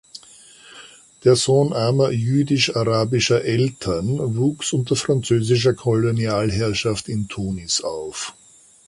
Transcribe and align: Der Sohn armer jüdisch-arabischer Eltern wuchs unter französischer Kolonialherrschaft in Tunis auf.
Der 1.25 1.35
Sohn 1.35 1.73
armer 1.73 2.09
jüdisch-arabischer 2.09 3.43
Eltern 3.43 4.35
wuchs 4.35 4.73
unter 4.73 4.95
französischer 4.95 5.75
Kolonialherrschaft 5.75 7.07
in 7.07 7.27
Tunis 7.27 7.81
auf. 7.83 8.33